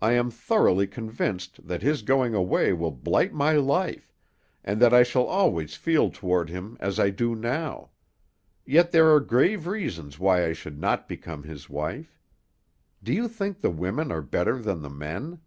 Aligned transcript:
I 0.00 0.12
am 0.12 0.30
thoroughly 0.30 0.86
convinced 0.86 1.66
that 1.66 1.82
his 1.82 2.02
going 2.02 2.34
away 2.36 2.72
will 2.72 2.92
blight 2.92 3.34
my 3.34 3.54
life, 3.54 4.14
and 4.62 4.80
that 4.80 4.94
I 4.94 5.02
shall 5.02 5.24
always 5.24 5.74
feel 5.74 6.08
toward 6.08 6.48
him 6.48 6.76
as 6.78 7.00
I 7.00 7.10
do 7.10 7.34
now; 7.34 7.90
yet 8.64 8.92
there 8.92 9.12
are 9.12 9.18
grave 9.18 9.66
reasons 9.66 10.20
why 10.20 10.46
I 10.46 10.52
should 10.52 10.78
not 10.78 11.08
become 11.08 11.42
his 11.42 11.68
wife. 11.68 12.16
Do 13.02 13.12
you 13.12 13.26
think 13.26 13.58
the 13.60 13.70
women 13.70 14.12
are 14.12 14.22
better 14.22 14.62
than 14.62 14.82
the 14.82 14.88
men?" 14.88 15.40